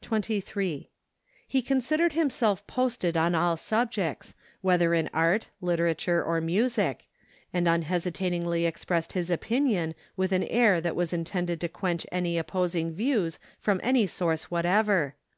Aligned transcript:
23. 0.00 0.88
He 1.46 1.60
considered 1.60 2.14
himself 2.14 2.66
posted 2.66 3.18
on 3.18 3.34
all 3.34 3.58
subjects, 3.58 4.34
whether 4.62 4.94
in 4.94 5.10
art, 5.12 5.48
literature, 5.60 6.24
or 6.24 6.40
music; 6.40 7.04
and 7.52 7.68
unhesitatingly 7.68 8.64
expressed 8.64 9.12
his 9.12 9.28
opinion 9.30 9.94
with 10.16 10.32
an 10.32 10.44
air 10.44 10.80
that 10.80 10.96
was 10.96 11.12
intended 11.12 11.60
to 11.60 11.68
quench 11.68 12.06
any 12.10 12.38
opposing 12.38 12.94
views 12.94 13.38
from 13.58 13.78
any 13.82 14.06
source 14.06 14.46
"what¬ 14.50 14.64
ever. 14.64 15.16